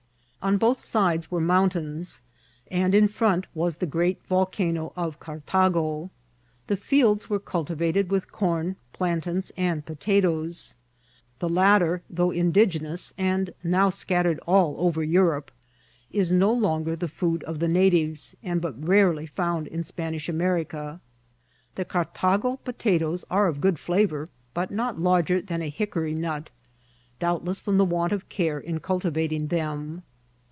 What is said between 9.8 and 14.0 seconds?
po tatoes. The latter, though indigenous, and now